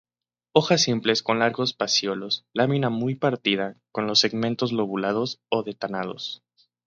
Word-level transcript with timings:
Hojas 0.55 0.81
simples, 0.81 1.21
con 1.21 1.37
largos 1.37 1.75
pecíolos, 1.75 2.43
lámina 2.55 2.89
muy 2.89 3.13
partida, 3.13 3.77
con 3.91 4.07
los 4.07 4.17
segmentos 4.17 4.71
lobulados 4.71 5.41
o 5.49 5.61
dentados. 5.61 6.41